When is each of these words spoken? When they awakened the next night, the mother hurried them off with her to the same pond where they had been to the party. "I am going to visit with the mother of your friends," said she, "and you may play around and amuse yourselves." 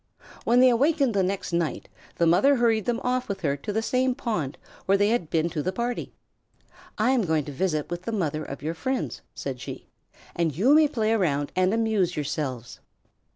When 0.45 0.61
they 0.61 0.71
awakened 0.71 1.13
the 1.13 1.21
next 1.21 1.53
night, 1.53 1.87
the 2.15 2.25
mother 2.25 2.55
hurried 2.55 2.85
them 2.85 2.99
off 3.03 3.29
with 3.29 3.41
her 3.41 3.55
to 3.57 3.71
the 3.71 3.83
same 3.83 4.15
pond 4.15 4.57
where 4.87 4.97
they 4.97 5.09
had 5.09 5.29
been 5.29 5.47
to 5.51 5.61
the 5.61 5.71
party. 5.71 6.11
"I 6.97 7.11
am 7.11 7.21
going 7.21 7.45
to 7.45 7.51
visit 7.51 7.91
with 7.91 8.01
the 8.01 8.11
mother 8.11 8.43
of 8.43 8.63
your 8.63 8.73
friends," 8.73 9.21
said 9.35 9.61
she, 9.61 9.85
"and 10.35 10.57
you 10.57 10.73
may 10.73 10.87
play 10.87 11.11
around 11.13 11.51
and 11.55 11.71
amuse 11.71 12.15
yourselves." 12.15 12.79